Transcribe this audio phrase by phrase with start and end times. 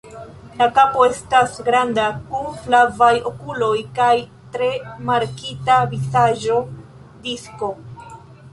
[0.59, 4.09] La kapo estas granda, kun flavaj okuloj kaj
[4.57, 4.69] tre
[5.11, 6.61] markita vizaĝo
[7.29, 7.71] disko.